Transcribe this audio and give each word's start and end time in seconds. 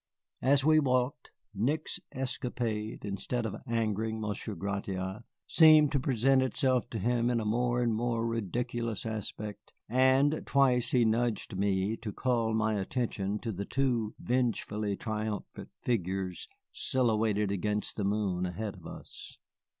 As 0.41 0.65
we 0.65 0.79
walked, 0.79 1.29
Nick's 1.53 1.99
escapade, 2.11 3.05
instead 3.05 3.45
of 3.45 3.61
angering 3.67 4.19
Monsieur 4.19 4.55
Gratiot, 4.55 5.25
seemed 5.47 5.91
to 5.91 5.99
present 5.99 6.41
itself 6.41 6.89
to 6.89 6.97
him 6.97 7.29
in 7.29 7.39
a 7.39 7.45
more 7.45 7.83
and 7.83 7.93
more 7.93 8.25
ridiculous 8.25 9.05
aspect, 9.05 9.73
and 9.87 10.41
twice 10.47 10.89
he 10.89 11.05
nudged 11.05 11.55
me 11.55 11.95
to 11.97 12.11
call 12.11 12.55
my 12.55 12.79
attention 12.81 13.37
to 13.41 13.51
the 13.51 13.63
two 13.65 14.15
vengefully 14.17 14.97
triumphant 14.97 15.69
figures 15.83 16.47
silhouetted 16.71 17.51
against 17.51 17.95
the 17.95 18.03
moon 18.03 18.47
ahead 18.47 18.73
of 18.73 18.87
us. 18.87 19.37